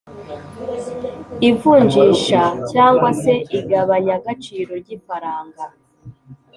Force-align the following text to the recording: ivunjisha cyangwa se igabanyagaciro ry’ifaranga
ivunjisha 1.49 2.41
cyangwa 2.71 3.09
se 3.21 3.33
igabanyagaciro 3.59 4.71
ry’ifaranga 4.81 5.63